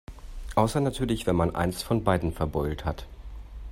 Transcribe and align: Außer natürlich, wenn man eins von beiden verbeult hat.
Außer 0.55 0.79
natürlich, 0.79 1.27
wenn 1.27 1.35
man 1.35 1.53
eins 1.55 1.83
von 1.83 2.03
beiden 2.03 2.33
verbeult 2.33 2.85
hat. 2.85 3.05